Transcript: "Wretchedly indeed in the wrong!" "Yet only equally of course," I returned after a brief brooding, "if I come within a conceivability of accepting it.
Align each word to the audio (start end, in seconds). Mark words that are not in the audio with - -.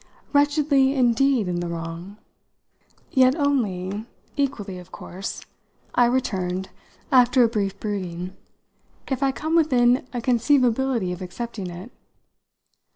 "Wretchedly 0.33 0.95
indeed 0.95 1.47
in 1.47 1.59
the 1.59 1.67
wrong!" 1.67 2.17
"Yet 3.11 3.35
only 3.35 4.05
equally 4.35 4.79
of 4.79 4.91
course," 4.91 5.43
I 5.93 6.05
returned 6.07 6.71
after 7.11 7.43
a 7.43 7.47
brief 7.47 7.79
brooding, 7.79 8.35
"if 9.09 9.21
I 9.21 9.31
come 9.31 9.55
within 9.55 10.07
a 10.11 10.19
conceivability 10.19 11.11
of 11.13 11.21
accepting 11.21 11.69
it. 11.69 11.91